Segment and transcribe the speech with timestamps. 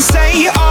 [0.00, 0.60] Bobagem, oh.
[0.66, 0.69] é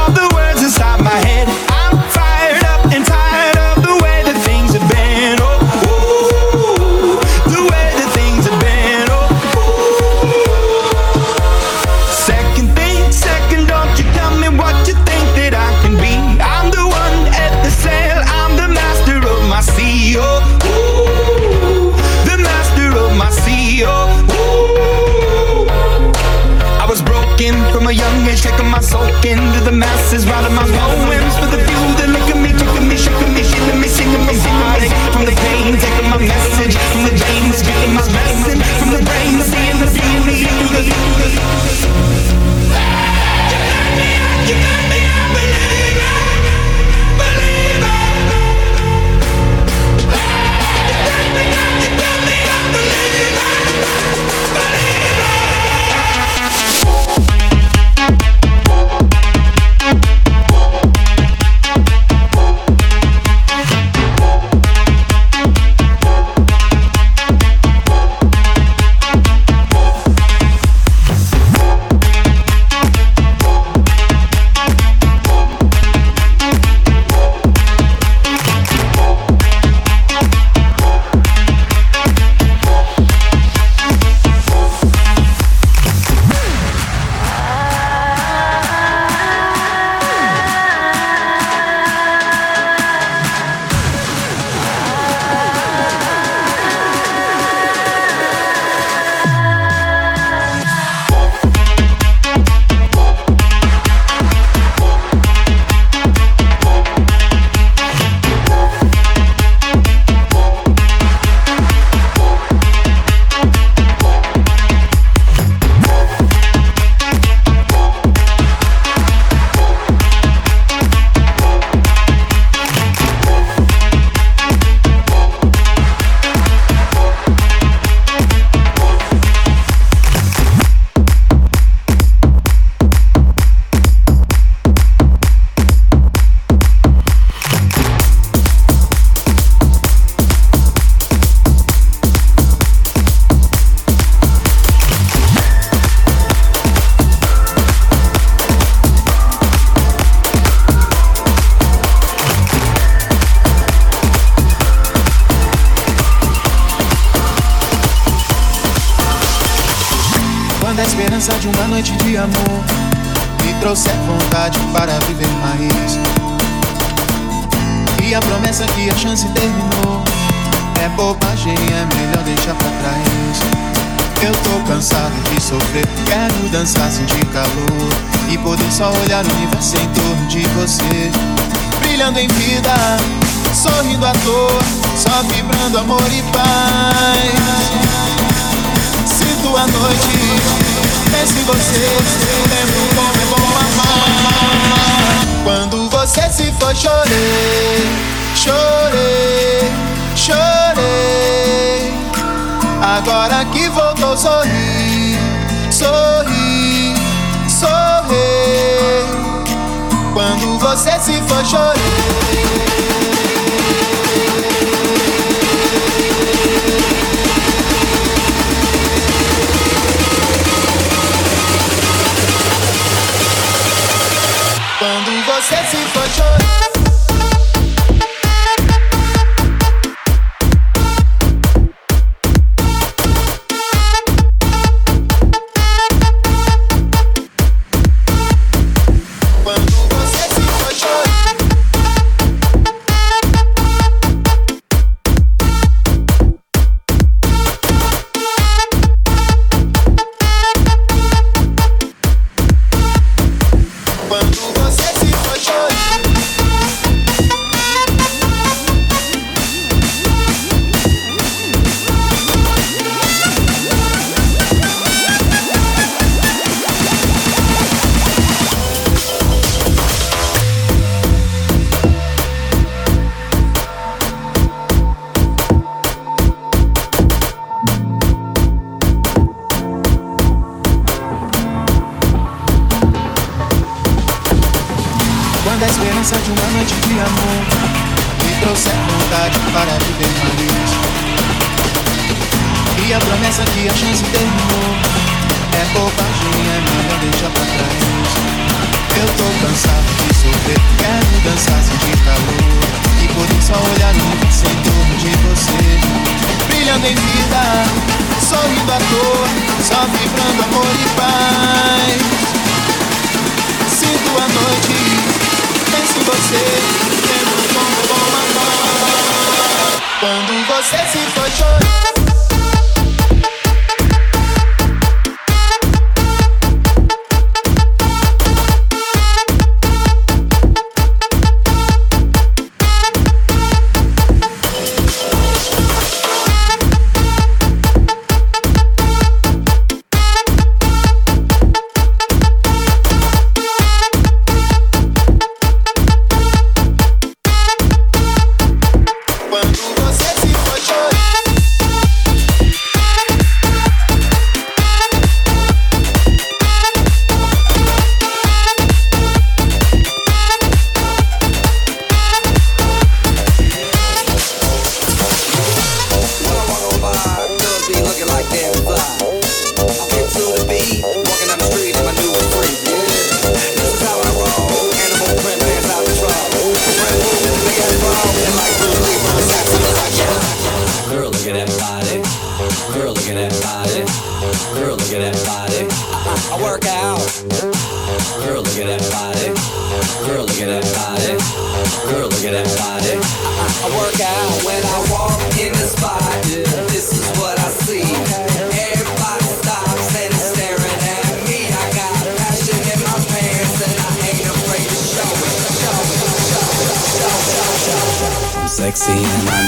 [409.02, 409.39] Please.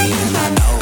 [0.00, 0.77] and I know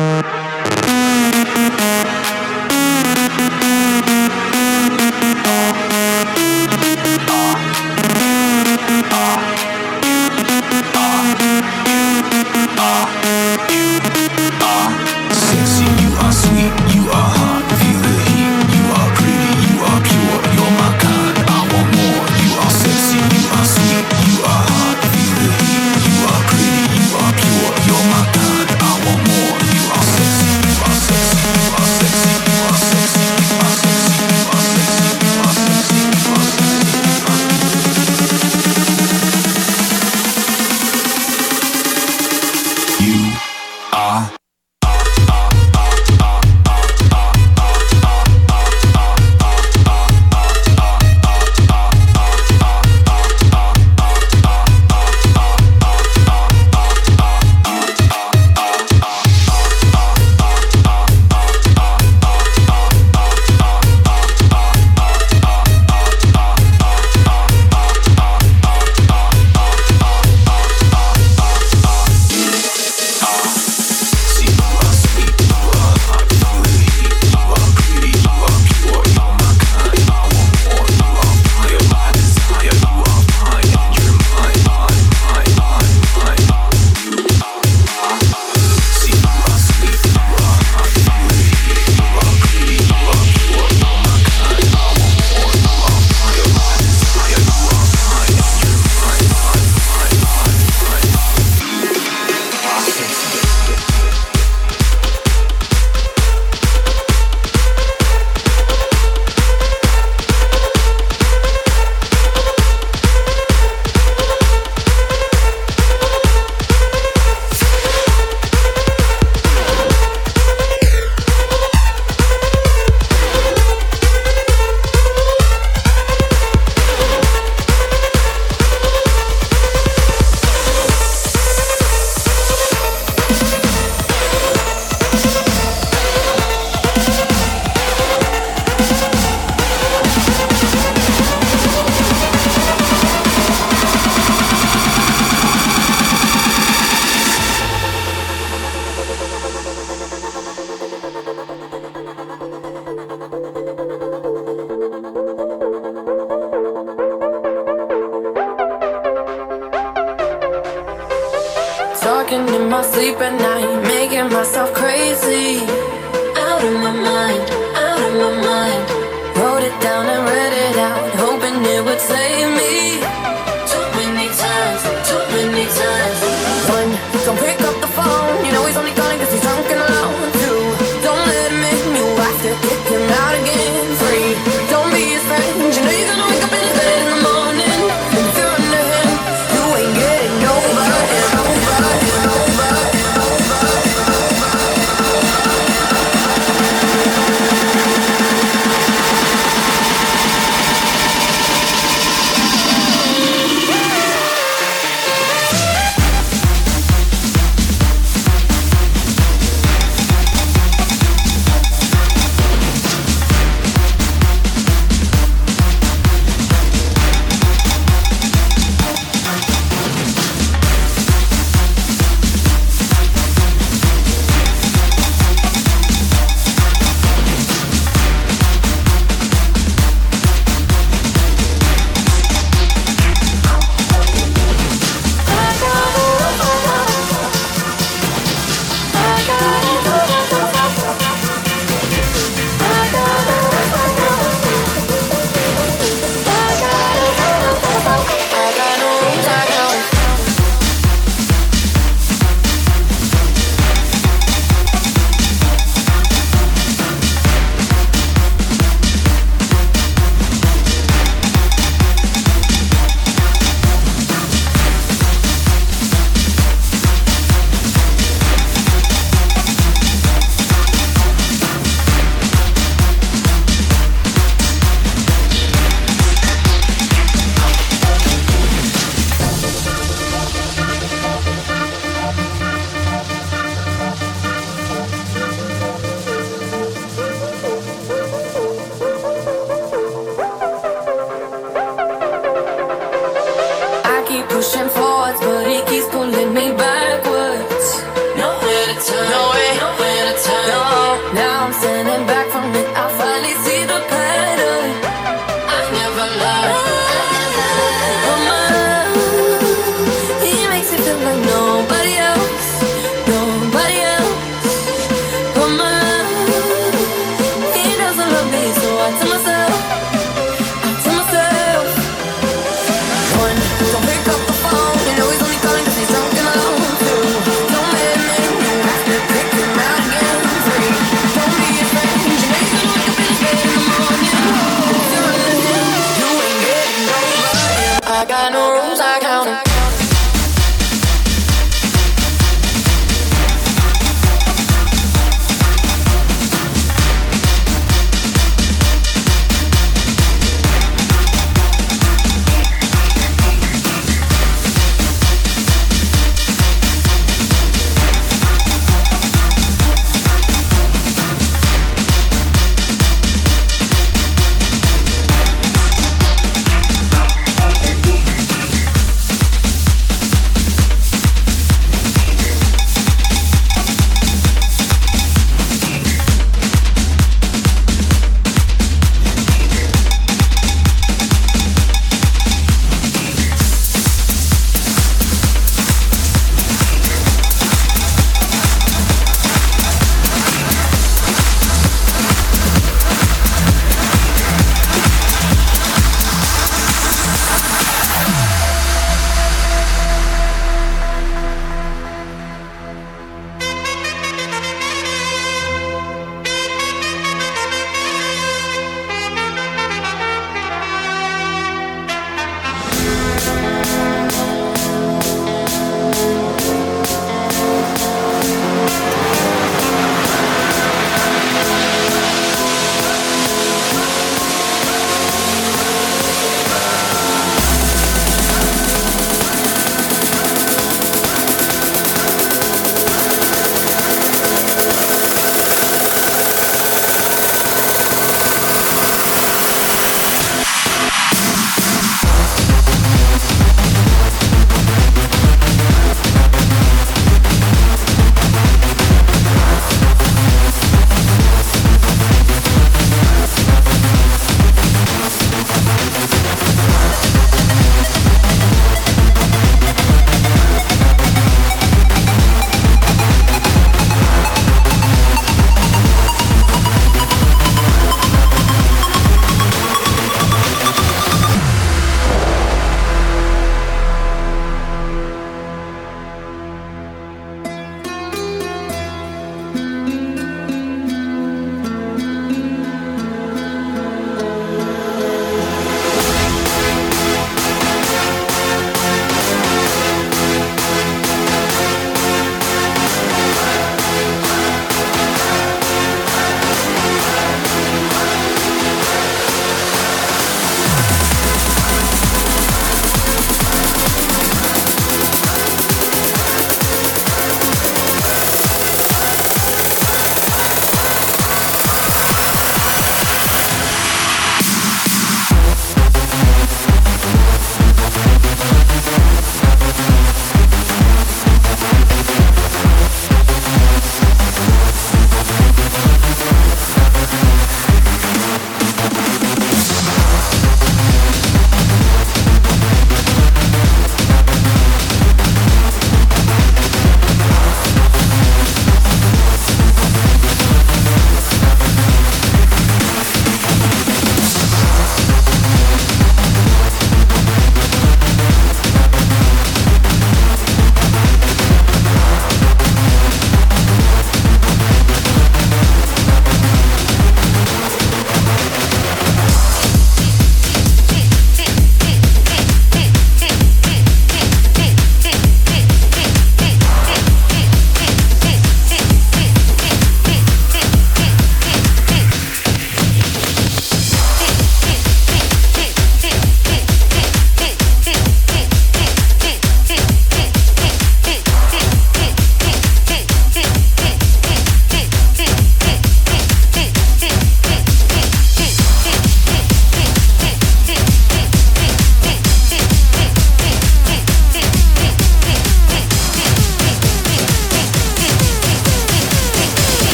[0.00, 0.49] Música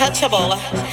[0.00, 0.83] and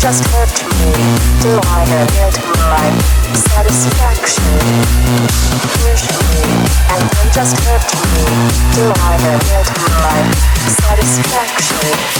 [0.00, 0.48] just hurt
[0.80, 0.92] me?
[1.42, 2.88] Do I get my
[3.36, 4.44] satisfaction?
[5.76, 6.40] Push me
[6.88, 7.84] and then just hurt
[8.14, 8.24] me.
[8.74, 9.68] Do I get
[10.00, 10.20] my
[10.80, 12.10] satisfaction?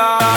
[0.00, 0.29] 몰라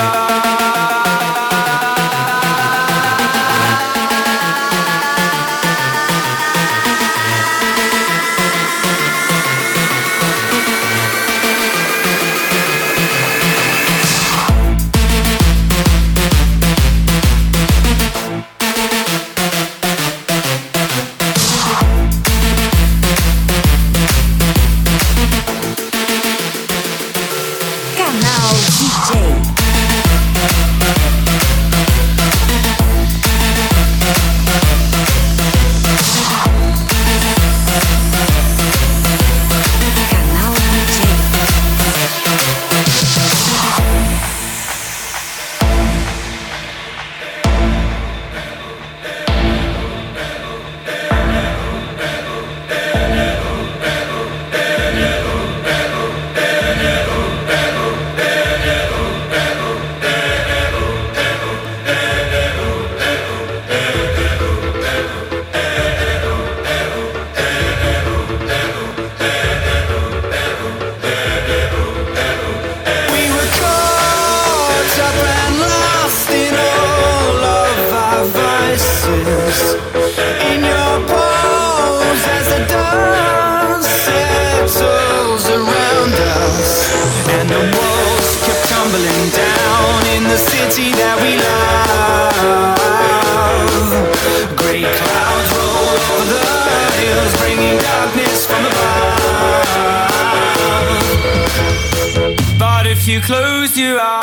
[103.75, 104.22] You are.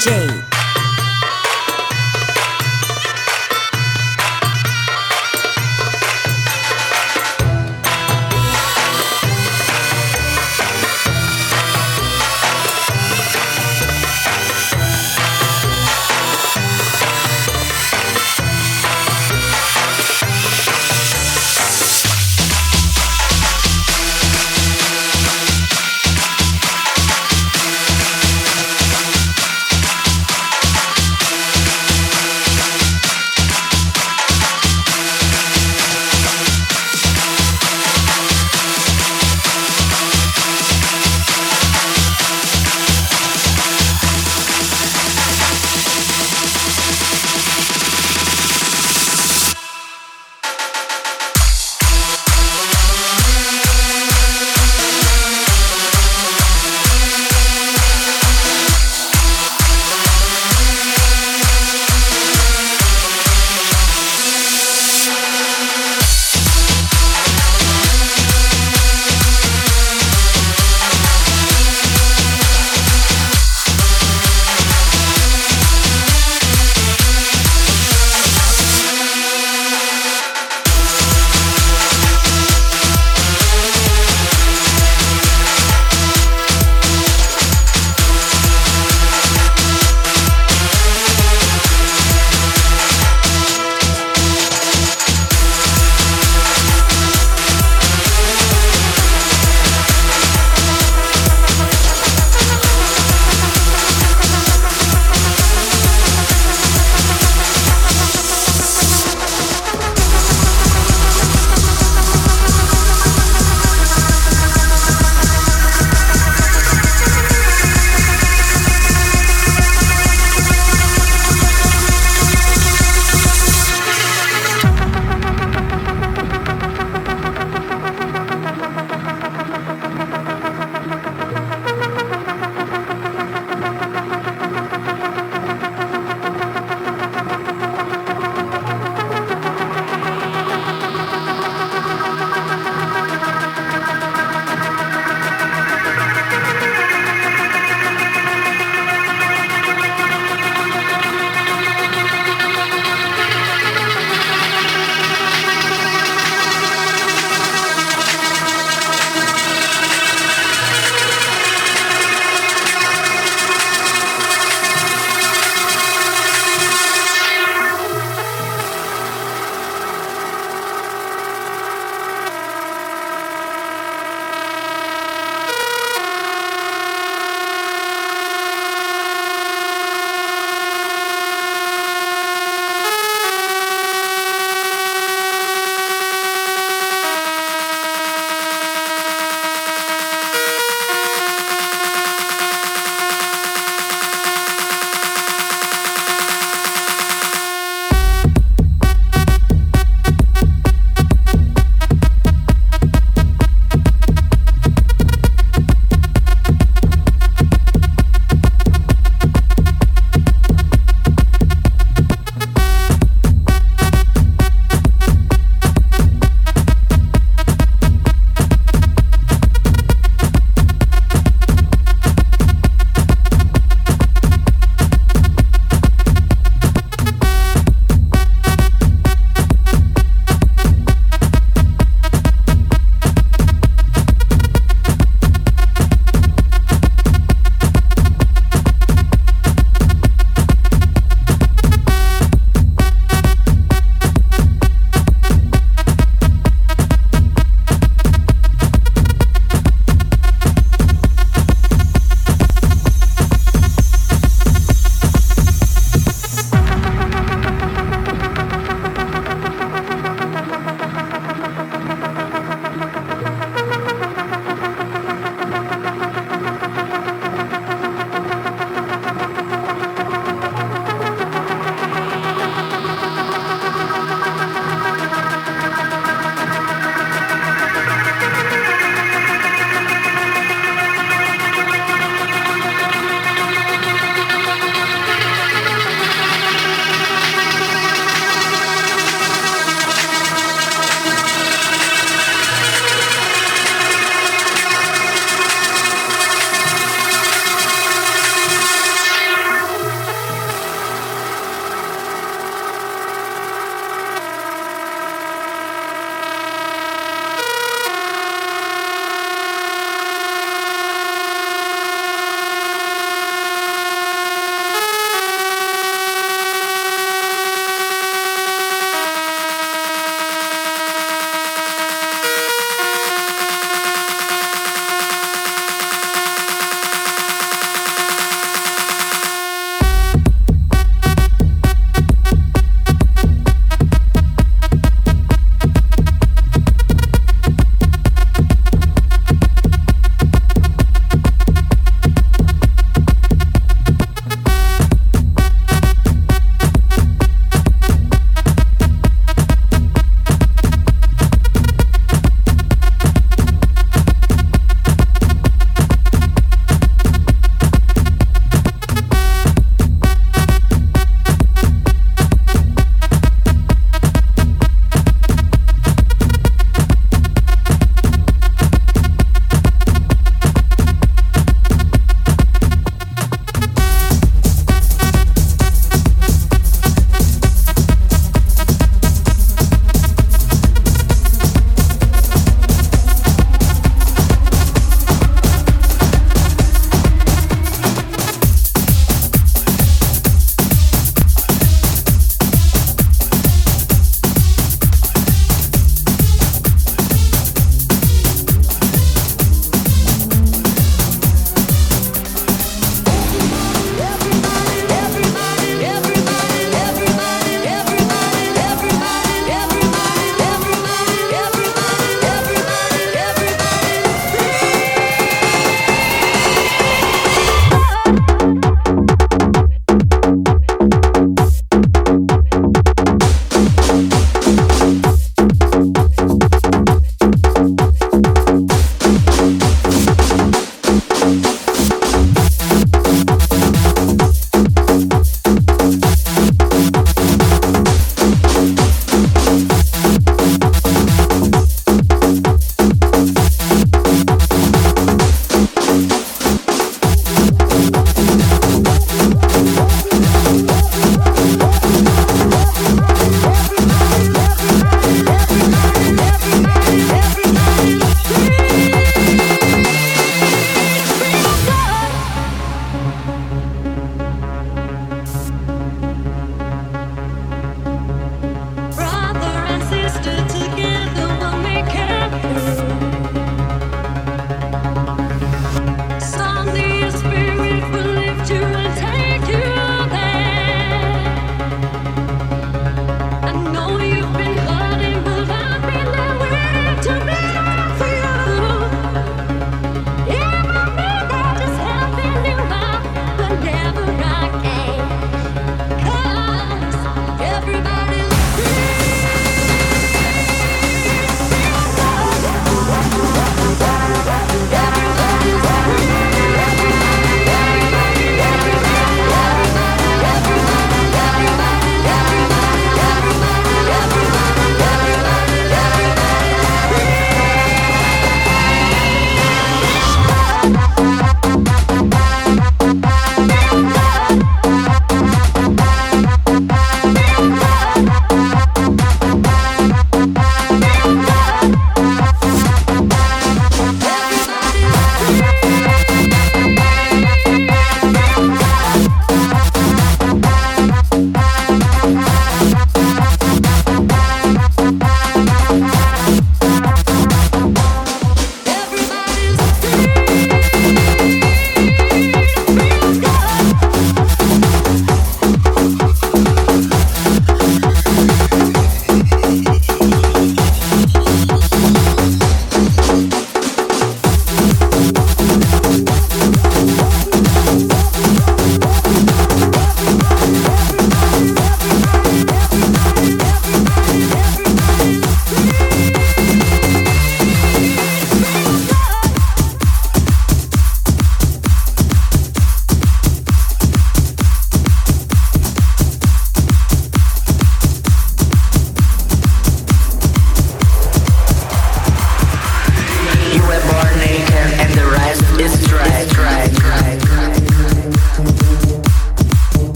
[0.00, 0.53] Jade.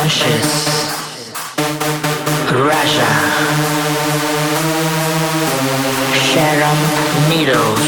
[0.00, 0.50] Conscious
[2.56, 3.10] Russia.
[6.24, 6.80] Sharon
[7.28, 7.84] Needles.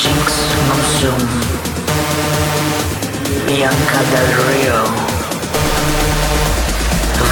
[0.00, 0.32] Jinkx
[0.68, 1.24] Monsoon.
[3.44, 4.80] Bianca Del Rio.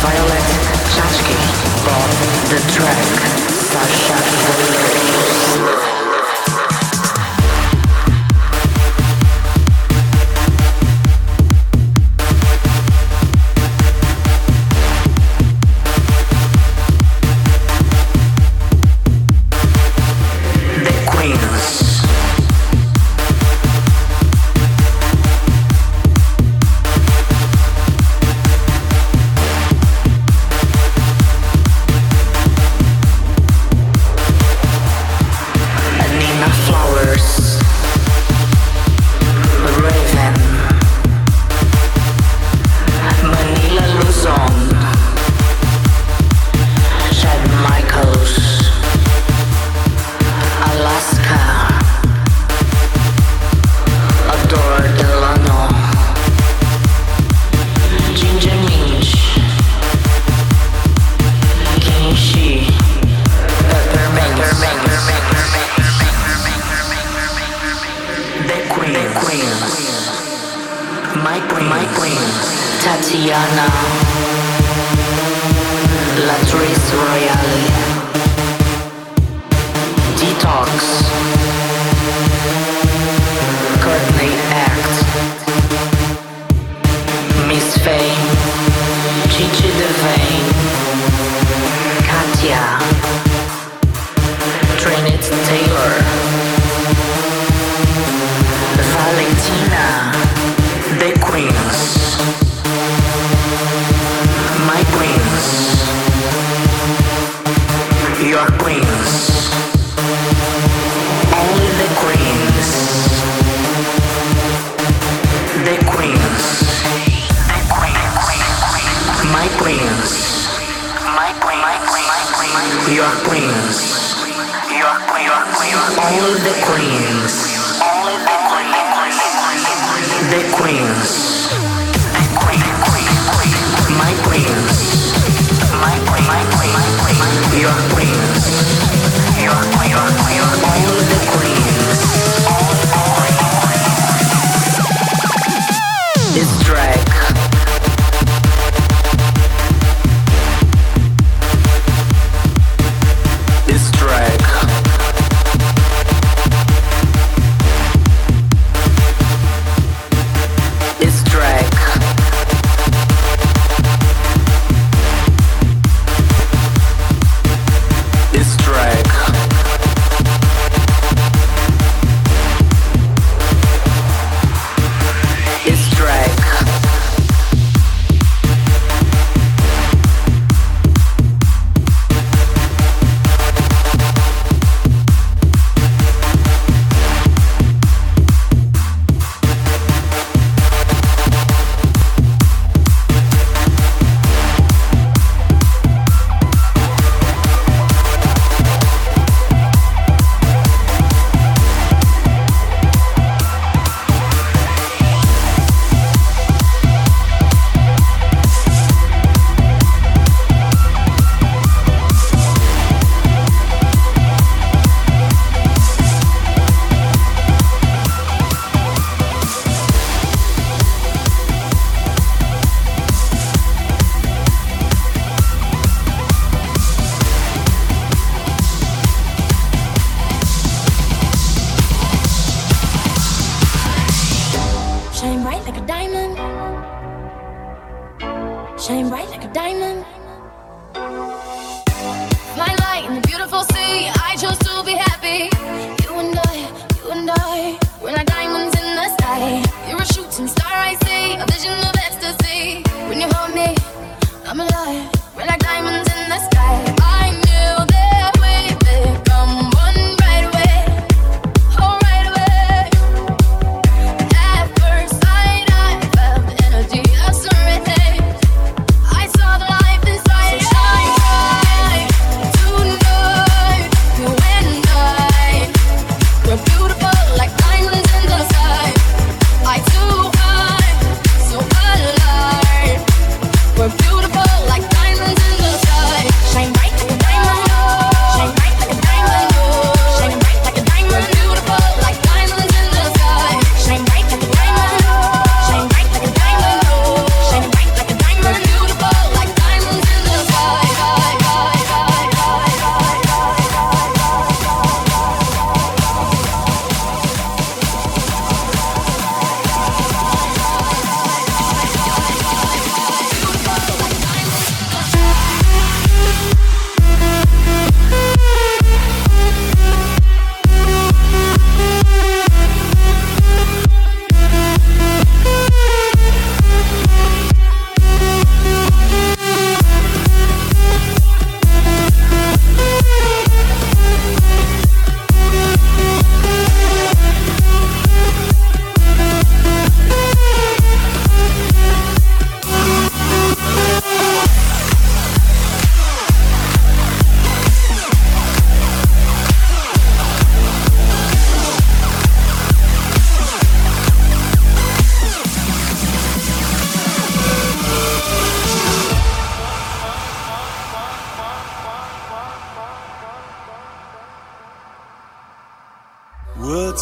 [0.03, 0.49] Violet
[0.93, 1.39] Chachki
[1.87, 2.11] Bob
[2.51, 3.09] The Drag
[3.73, 4.19] Sasha
[4.93, 5.88] Vegas